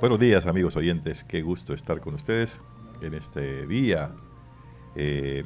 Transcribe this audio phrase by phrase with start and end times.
[0.00, 2.60] Buenos días amigos oyentes, qué gusto estar con ustedes
[3.00, 4.10] en este día,
[4.96, 5.44] eh,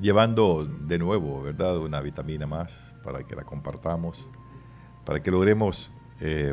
[0.00, 4.28] llevando de nuevo, ¿verdad?, una vitamina más para que la compartamos,
[5.04, 6.52] para que logremos eh,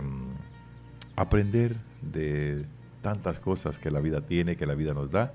[1.15, 2.65] aprender de
[3.01, 5.33] tantas cosas que la vida tiene, que la vida nos da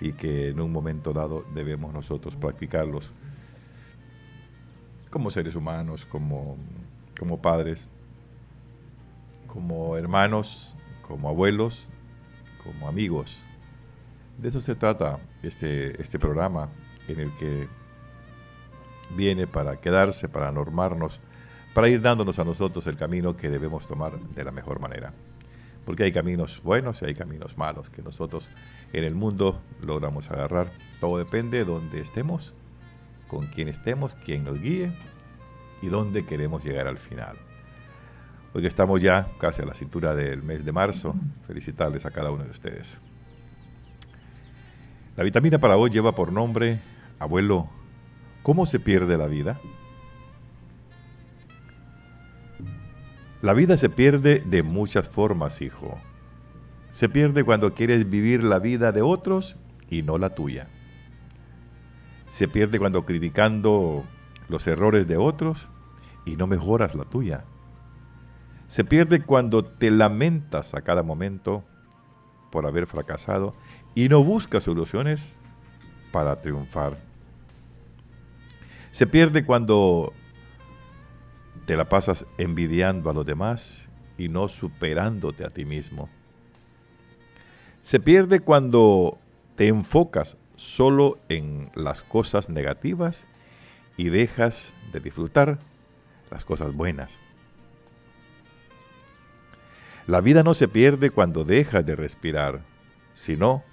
[0.00, 3.12] y que en un momento dado debemos nosotros practicarlos
[5.10, 6.56] como seres humanos, como,
[7.18, 7.90] como padres,
[9.46, 10.71] como hermanos,
[11.12, 11.84] como abuelos,
[12.64, 13.38] como amigos.
[14.38, 16.70] De eso se trata este, este programa
[17.06, 17.68] en el que
[19.14, 21.20] viene para quedarse, para normarnos,
[21.74, 25.12] para ir dándonos a nosotros el camino que debemos tomar de la mejor manera.
[25.84, 28.48] Porque hay caminos buenos y hay caminos malos que nosotros
[28.94, 30.68] en el mundo logramos agarrar.
[30.98, 32.54] Todo depende de dónde estemos,
[33.28, 34.90] con quién estemos, quién nos guíe
[35.82, 37.36] y dónde queremos llegar al final.
[38.54, 41.14] Hoy que estamos ya casi a la cintura del mes de marzo,
[41.46, 43.00] felicitarles a cada uno de ustedes.
[45.16, 46.78] La vitamina para hoy lleva por nombre,
[47.18, 47.70] abuelo,
[48.42, 49.58] ¿cómo se pierde la vida?
[53.40, 55.98] La vida se pierde de muchas formas, hijo.
[56.90, 59.56] Se pierde cuando quieres vivir la vida de otros
[59.88, 60.68] y no la tuya.
[62.28, 64.04] Se pierde cuando criticando
[64.48, 65.70] los errores de otros
[66.26, 67.44] y no mejoras la tuya.
[68.72, 71.62] Se pierde cuando te lamentas a cada momento
[72.50, 73.54] por haber fracasado
[73.94, 75.36] y no buscas soluciones
[76.10, 76.96] para triunfar.
[78.90, 80.14] Se pierde cuando
[81.66, 86.08] te la pasas envidiando a los demás y no superándote a ti mismo.
[87.82, 89.18] Se pierde cuando
[89.54, 93.26] te enfocas solo en las cosas negativas
[93.98, 95.58] y dejas de disfrutar
[96.30, 97.31] las cosas buenas.
[100.12, 102.60] La vida no se pierde cuando dejas de respirar,
[103.14, 103.64] sino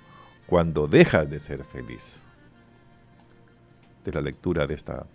[0.45, 2.23] cuando dejas de ser feliz.
[4.05, 5.05] De la lectura de esta,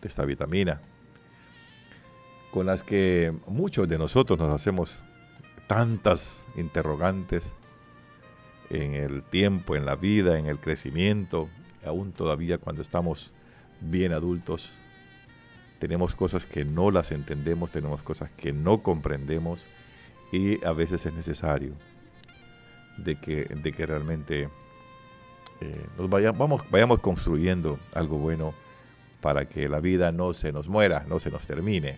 [0.00, 0.80] de esta vitamina,
[2.52, 5.00] con las que muchos de nosotros nos hacemos
[5.66, 7.52] tantas interrogantes
[8.68, 11.48] en el tiempo, en la vida, en el crecimiento,
[11.84, 13.32] aún todavía cuando estamos
[13.80, 14.70] bien adultos,
[15.80, 19.64] tenemos cosas que no las entendemos, tenemos cosas que no comprendemos
[20.30, 21.72] y a veces es necesario
[22.98, 24.48] de que, de que realmente
[25.62, 28.52] eh, nos vayamos, vayamos construyendo algo bueno
[29.22, 31.96] para que la vida no se nos muera, no se nos termine.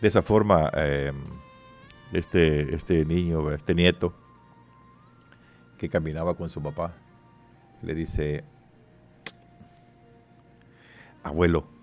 [0.00, 1.12] De esa forma, eh,
[2.12, 4.12] este, este niño, este nieto,
[5.78, 6.92] que caminaba con su papá,
[7.82, 8.42] le dice,
[11.22, 11.75] abuelo,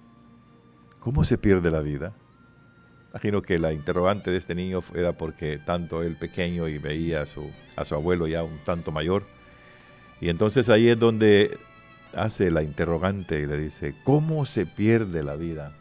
[1.04, 2.14] ¿Cómo se pierde la vida?
[3.10, 7.26] Imagino que la interrogante de este niño era porque tanto él pequeño y veía a
[7.26, 9.24] su, a su abuelo ya un tanto mayor.
[10.22, 11.58] Y entonces ahí es donde
[12.16, 15.74] hace la interrogante y le dice, ¿cómo se pierde la vida?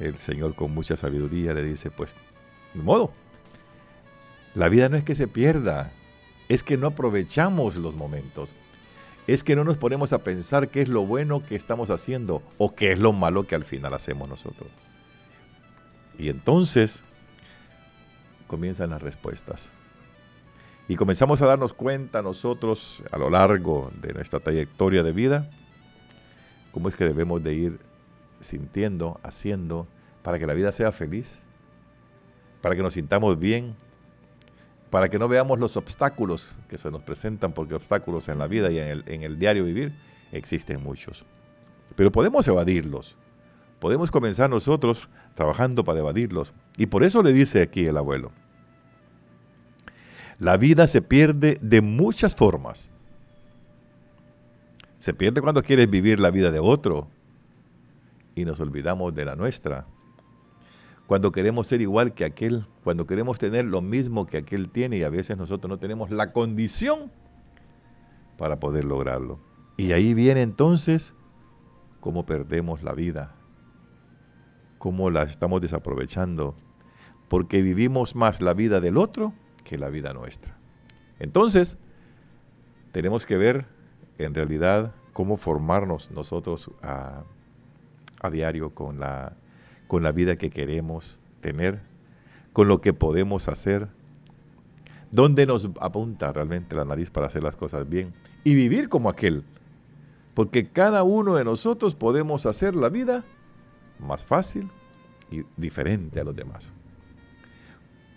[0.00, 2.16] El Señor con mucha sabiduría le dice, pues,
[2.72, 3.12] de modo,
[4.54, 5.92] la vida no es que se pierda,
[6.48, 8.54] es que no aprovechamos los momentos
[9.26, 12.74] es que no nos ponemos a pensar qué es lo bueno que estamos haciendo o
[12.74, 14.68] qué es lo malo que al final hacemos nosotros.
[16.18, 17.02] Y entonces
[18.46, 19.72] comienzan las respuestas.
[20.88, 25.50] Y comenzamos a darnos cuenta nosotros a lo largo de nuestra trayectoria de vida,
[26.70, 27.78] cómo es que debemos de ir
[28.38, 29.88] sintiendo, haciendo,
[30.22, 31.40] para que la vida sea feliz,
[32.60, 33.74] para que nos sintamos bien,
[34.90, 38.70] para que no veamos los obstáculos que se nos presentan, porque obstáculos en la vida
[38.70, 39.92] y en el, diario vivir
[40.32, 41.24] existen muchos.
[41.96, 43.16] Pero podemos evadirlos.
[43.80, 46.52] Podemos comenzar nosotros trabajando para evadirlos.
[46.76, 48.32] Y por eso le dice aquí el abuelo,
[50.38, 52.94] la vida se pierde de muchas formas.
[54.98, 57.08] Se pierde cuando quieres vivir la vida de otro
[58.34, 59.86] y nos olvidamos de la nuestra
[61.06, 65.04] cuando queremos ser igual que aquel, cuando queremos tener lo mismo que aquel tiene y
[65.04, 67.12] a veces nosotros no tenemos la condición
[68.36, 69.38] para poder lograrlo.
[69.76, 71.14] Y ahí viene entonces
[72.00, 73.36] cómo perdemos la vida,
[74.78, 76.56] cómo la estamos desaprovechando,
[77.28, 79.32] porque vivimos más la vida del otro
[79.64, 80.56] que la vida nuestra.
[81.18, 81.78] Entonces,
[82.90, 83.66] tenemos que ver
[84.18, 87.22] en realidad cómo formarnos nosotros a,
[88.20, 89.36] a diario con la
[89.86, 91.80] con la vida que queremos tener,
[92.52, 93.88] con lo que podemos hacer,
[95.10, 98.12] dónde nos apunta realmente la nariz para hacer las cosas bien
[98.44, 99.44] y vivir como aquel.
[100.34, 103.24] Porque cada uno de nosotros podemos hacer la vida
[103.98, 104.68] más fácil
[105.30, 106.72] y diferente a los demás.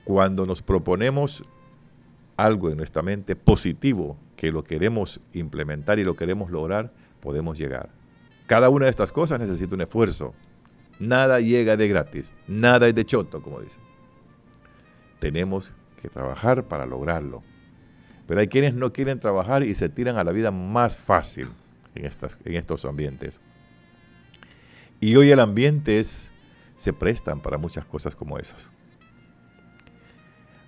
[0.03, 1.43] cuando nos proponemos
[2.35, 7.89] algo en nuestra mente positivo, que lo queremos implementar y lo queremos lograr, podemos llegar.
[8.47, 10.33] Cada una de estas cosas necesita un esfuerzo.
[10.99, 13.81] Nada llega de gratis, nada es de choto, como dicen.
[15.19, 17.41] Tenemos que trabajar para lograrlo.
[18.27, 21.49] Pero hay quienes no quieren trabajar y se tiran a la vida más fácil
[21.95, 23.39] en, estas, en estos ambientes.
[24.99, 26.29] Y hoy el ambiente es,
[26.75, 28.71] se prestan para muchas cosas como esas.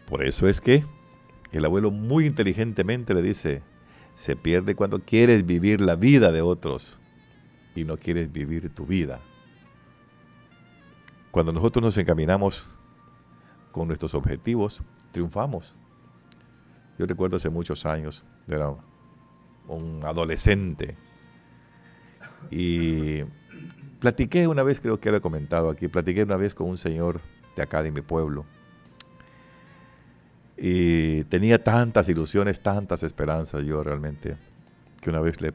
[0.10, 0.84] Por eso es que
[1.52, 3.62] el abuelo muy inteligentemente le dice,
[4.16, 7.00] se pierde cuando quieres vivir la vida de otros
[7.76, 9.20] y no quieres vivir tu vida.
[11.32, 12.68] Cuando nosotros nos encaminamos
[13.72, 14.82] con nuestros objetivos,
[15.12, 15.76] triunfamos.
[17.00, 18.74] Yo recuerdo hace muchos años, era
[19.68, 20.96] un adolescente
[22.50, 23.24] y
[24.00, 27.22] platiqué una vez, creo que lo he comentado aquí, platiqué una vez con un señor
[27.56, 28.46] de acá de mi pueblo
[30.64, 34.36] y tenía tantas ilusiones, tantas esperanzas yo realmente,
[35.02, 35.54] que una vez le,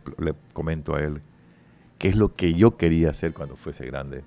[0.52, 1.22] comento a él
[1.96, 4.25] qué es lo que yo quería hacer cuando fuese grande.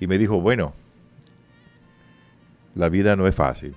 [0.00, 0.72] Y me dijo, bueno,
[2.74, 3.74] la vida no es fácil,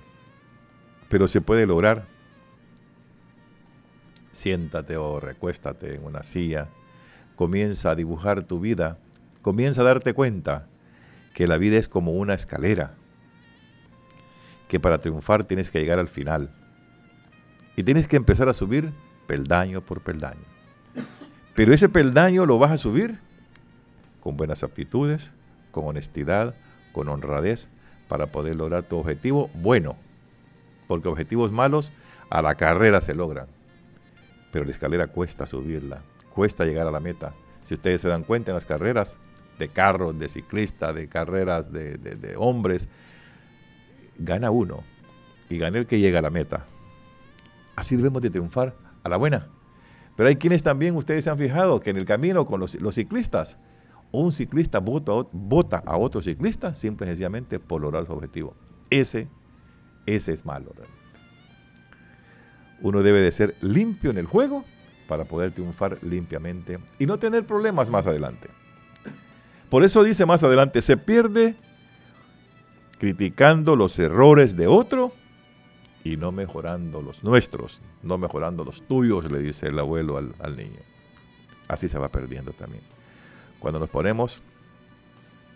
[1.08, 2.06] pero se puede lograr.
[4.32, 6.68] Siéntate o recuéstate en una silla,
[7.36, 8.98] comienza a dibujar tu vida,
[9.42, 10.66] comienza a darte cuenta
[11.34, 12.94] que la vida es como una escalera
[14.68, 16.50] que para triunfar tienes que llegar al final.
[17.76, 18.90] Y tienes que empezar a subir
[19.26, 20.44] peldaño por peldaño.
[21.54, 23.18] Pero ese peldaño lo vas a subir
[24.20, 25.32] con buenas aptitudes,
[25.74, 26.54] con honestidad,
[26.92, 27.68] con honradez,
[28.08, 29.96] para poder lograr tu objetivo bueno.
[30.86, 31.90] Porque objetivos malos
[32.30, 33.48] a la carrera se logran.
[34.52, 36.00] Pero la escalera cuesta subirla,
[36.32, 37.32] cuesta llegar a la meta.
[37.64, 39.16] Si ustedes se dan cuenta en las carreras
[39.58, 42.88] de carros, de ciclistas, de carreras de, hombres,
[44.16, 44.84] gana uno
[45.50, 46.66] y gana el que llega a la meta.
[47.74, 49.48] Así debemos de triunfar a la buena.
[50.16, 53.58] Pero hay quienes también, ustedes se han fijado, que en el camino con los, ciclistas,
[54.20, 58.54] un ciclista vota, a otro ciclista simple y sencillamente por lograr su objetivo.
[58.90, 59.28] Ese,
[60.06, 60.72] ese es malo.
[62.80, 64.64] Uno debe de ser limpio en el juego
[65.08, 68.48] para poder triunfar limpiamente y no tener problemas más adelante.
[69.68, 71.54] Por eso dice más adelante, se pierde
[72.98, 75.12] criticando los errores de otro
[76.04, 80.80] y no mejorando los nuestros, no mejorando los tuyos, le dice el abuelo al, niño.
[81.66, 82.82] Así se va perdiendo también.
[83.64, 84.42] Cuando nos ponemos,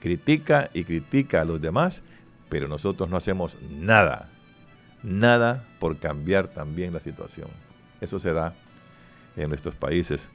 [0.01, 2.03] critica y critica a los demás,
[2.49, 4.31] pero nosotros no hacemos nada,
[5.03, 7.49] nada por cambiar también la situación.
[8.01, 8.55] Eso se da
[9.37, 10.31] en nuestros países.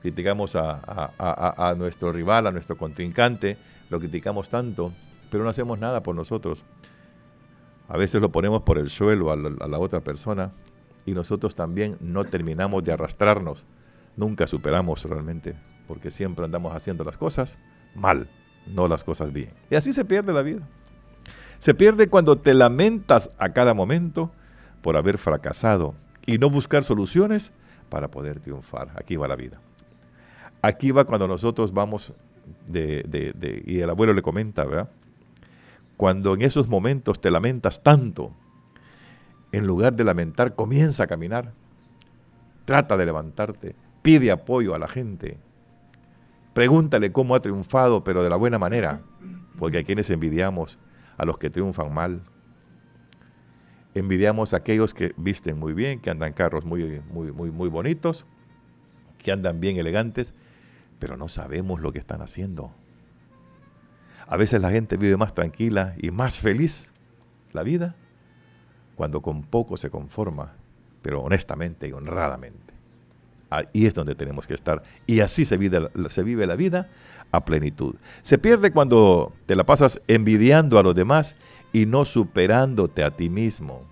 [0.00, 3.58] Criticamos a, nuestro rival, a nuestro contrincante,
[3.90, 4.90] lo criticamos tanto
[5.30, 6.64] pero no hacemos nada por nosotros.
[7.86, 10.52] A veces lo ponemos por el suelo a la, otra persona
[11.04, 13.66] y nosotros también no terminamos de arrastrarnos.
[14.16, 15.54] Nunca superamos realmente,
[15.90, 17.58] porque siempre andamos haciendo las cosas
[17.96, 18.28] mal,
[18.72, 19.50] no las cosas bien.
[19.70, 20.60] Y así se pierde la vida.
[21.58, 24.30] Se pierde cuando te lamentas a cada momento
[24.82, 25.96] por haber fracasado
[26.26, 27.50] y no buscar soluciones
[27.88, 28.92] para poder triunfar.
[28.94, 29.60] Aquí va la vida.
[30.62, 32.14] Aquí va cuando nosotros vamos
[32.72, 34.90] y el abuelo le comenta, ¿verdad?
[35.96, 38.30] Cuando en esos momentos te lamentas tanto,
[39.50, 41.50] en lugar de lamentar, comienza a caminar.
[42.64, 45.36] Trata de levantarte, pide apoyo a la gente.
[46.54, 49.00] Pregúntale cómo ha triunfado, pero de la buena manera,
[49.58, 50.78] porque a quienes envidiamos
[51.16, 52.22] a los que triunfan mal.
[53.94, 58.26] Envidiamos a aquellos que visten muy bien, que andan carros muy, muy, muy, muy bonitos,
[59.18, 60.34] que andan bien elegantes,
[60.98, 62.72] pero no sabemos lo que están haciendo.
[64.26, 66.92] A veces la gente vive más tranquila y más feliz
[67.52, 67.96] la vida
[68.94, 70.52] cuando con poco se conforma,
[71.02, 72.69] pero honestamente y honradamente.
[73.50, 74.82] Ahí es donde tenemos que estar.
[75.06, 76.88] Y así se vive, la vida
[77.32, 77.96] a plenitud.
[78.22, 81.36] Se pierde cuando te la pasas envidiando a los demás
[81.72, 83.82] y no superándote a ti mismo.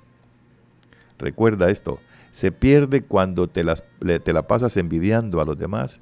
[1.19, 1.99] Recuerda esto,
[2.31, 3.83] se pierde cuando te, las,
[4.25, 6.01] te la pasas envidiando a los demás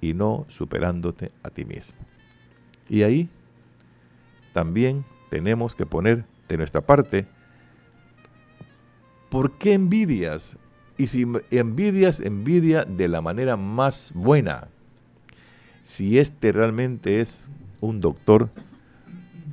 [0.00, 1.98] y no superándote a ti mismo.
[2.88, 3.28] Y ahí
[4.54, 7.26] también tenemos que poner de nuestra parte.
[9.28, 10.56] ¿Por qué envidias?
[10.98, 14.68] Y si envidias, envidia de la manera más buena.
[15.82, 17.48] Si este realmente es
[17.80, 18.48] un doctor,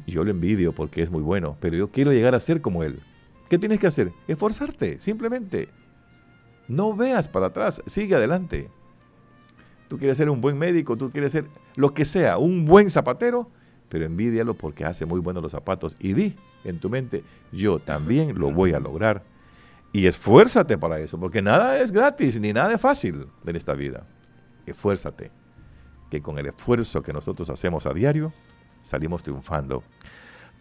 [0.07, 2.97] yo lo envidio porque es muy bueno, pero yo quiero llegar a ser como él.
[3.49, 4.11] ¿Qué tienes que hacer?
[4.27, 5.69] Esforzarte, simplemente.
[6.67, 8.69] No veas para atrás, sigue adelante.
[9.87, 11.45] Tú quieres ser un buen médico, tú quieres ser
[11.75, 13.49] lo que sea, un buen zapatero,
[13.89, 18.39] pero envidialo porque hace muy buenos los zapatos y di en tu mente, yo también
[18.39, 19.23] lo voy a lograr.
[19.93, 24.03] Y esfuérzate para eso, porque nada es gratis ni nada es fácil en esta vida.
[24.65, 25.31] Esfuérzate,
[26.09, 28.33] que con el esfuerzo que nosotros hacemos a diario,
[28.81, 29.83] salimos triunfando.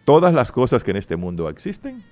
[0.05, 2.03] Todas las cosas que en este mundo existen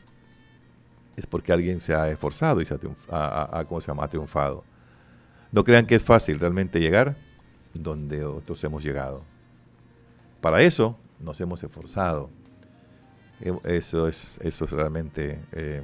[1.16, 2.76] es porque alguien se ha esforzado y se
[3.10, 4.08] ha, ¿cómo se llama?
[4.08, 4.64] triunfado.
[5.52, 7.16] No crean que es fácil realmente llegar
[7.76, 9.22] donde otros hemos llegado.
[10.40, 12.32] Para eso nos hemos esforzado.
[13.64, 15.84] Eso es, eso es realmente em,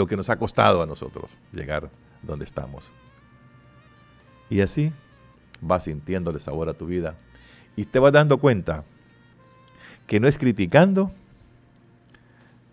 [0.00, 1.90] lo que nos ha costado a nosotros llegar
[2.22, 2.92] donde estamos.
[4.48, 4.92] Y así
[5.60, 7.14] vas sintiéndole sabor a tu vida
[7.76, 8.84] y te vas dando cuenta
[10.06, 11.12] que no es criticando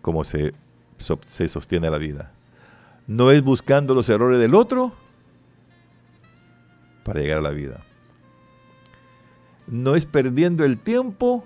[0.02, 0.52] como se,
[0.98, 2.32] se sostiene la vida.
[3.06, 4.92] No es buscando los errores del otro
[7.04, 7.80] para llegar a la vida
[9.70, 11.44] no es perdiendo el tiempo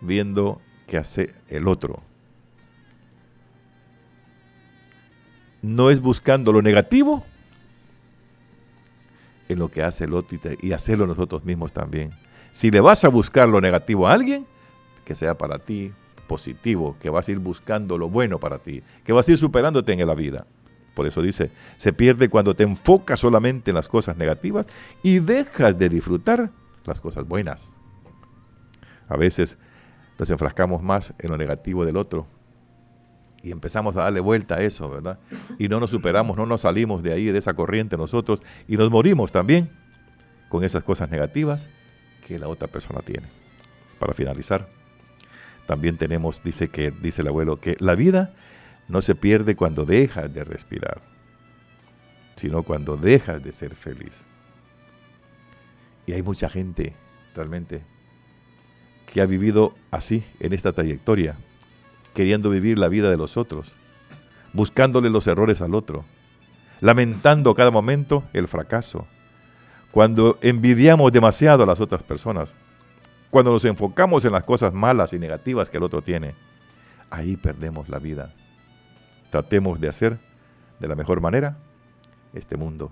[0.00, 2.02] viendo qué hace el otro.
[5.64, 7.24] No es buscando lo negativo
[9.48, 12.10] en lo que hace el otro y, hacerlo nosotros mismos también.
[12.52, 14.44] Si le vas a buscar lo negativo a alguien,
[15.06, 15.90] que sea para ti
[16.26, 19.94] positivo, que vas a ir buscando lo bueno para ti, que vas a ir superándote
[19.94, 20.46] en la vida.
[20.92, 24.66] Por eso dice, se pierde cuando te enfocas solamente en las cosas negativas
[25.02, 26.50] y dejas de disfrutar
[26.84, 27.74] las cosas buenas.
[29.08, 29.56] A veces
[30.18, 32.26] nos enfrascamos más en lo negativo del otro
[33.44, 35.18] y empezamos a darle vuelta a eso, ¿verdad?
[35.58, 38.90] Y no nos superamos, no nos salimos de ahí, de esa corriente nosotros, y nos
[38.90, 39.70] morimos también
[40.48, 41.68] con esas cosas negativas
[42.26, 43.26] que la otra persona tiene.
[43.98, 44.66] Para finalizar,
[45.66, 48.34] también tenemos, dice que, dice el abuelo, que la vida
[48.88, 51.02] no se pierde cuando dejas de respirar,
[52.36, 54.24] sino cuando dejas de ser feliz.
[56.06, 56.94] Y hay mucha gente
[57.36, 57.82] realmente
[59.12, 61.36] que ha vivido así en esta trayectoria,
[62.14, 63.70] queriendo vivir la vida de los otros,
[64.52, 66.04] buscándole los errores al otro,
[66.80, 69.06] lamentando cada momento el fracaso,
[69.90, 72.54] cuando envidiamos demasiado a las otras personas,
[73.30, 76.34] cuando nos enfocamos en las cosas malas y negativas que el otro tiene,
[77.10, 78.30] ahí perdemos la vida.
[79.30, 80.18] Tratemos de hacer
[80.78, 81.56] de la mejor manera
[82.32, 82.90] este mundo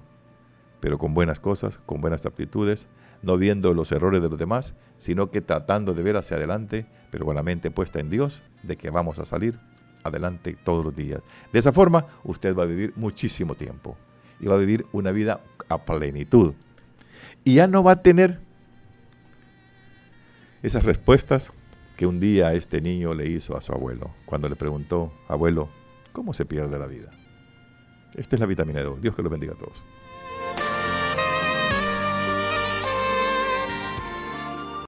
[0.82, 2.88] pero con buenas cosas, con buenas aptitudes,
[3.22, 7.26] no viendo los errores de los demás, sino que tratando de ver hacia adelante, pero
[7.26, 9.58] con la mente puesta en Dios, de que vamos a salir
[10.02, 11.20] adelante todos los días.
[11.52, 13.98] De esa forma, usted va a vivir muchísimo tiempo
[14.40, 16.54] y va a vivir una vida a plenitud.
[17.44, 18.40] Y ya no va a tener
[20.62, 21.52] esas respuestas
[21.98, 25.68] que un día este niño le hizo a su abuelo, cuando le preguntó, abuelo,
[26.12, 27.10] ¿cómo se pierde la vida?
[28.14, 29.02] Esta es la vitamina 2.
[29.02, 29.82] Dios que lo bendiga a todos.